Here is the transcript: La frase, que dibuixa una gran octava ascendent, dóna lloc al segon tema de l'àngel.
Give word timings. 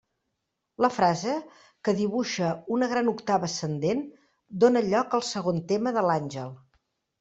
La 0.85 0.89
frase, 0.95 1.35
que 1.89 1.95
dibuixa 1.99 2.49
una 2.79 2.89
gran 2.95 3.13
octava 3.13 3.49
ascendent, 3.53 4.05
dóna 4.67 4.87
lloc 4.93 5.19
al 5.23 5.29
segon 5.33 5.65
tema 5.75 5.99
de 6.01 6.11
l'àngel. 6.11 6.57